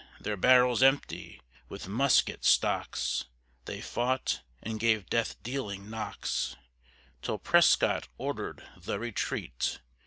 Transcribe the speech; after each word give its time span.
Their 0.19 0.35
barrels 0.35 0.81
empty, 0.81 1.43
with 1.69 1.87
musket 1.87 2.43
stocks 2.43 3.25
They 3.65 3.81
fought, 3.81 4.41
and 4.63 4.79
gave 4.79 5.11
death 5.11 5.35
dealing 5.43 5.91
knocks, 5.91 6.55
Till 7.21 7.37
Prescott 7.37 8.07
ordered 8.17 8.63
the 8.81 8.97
retreat. 8.97 9.79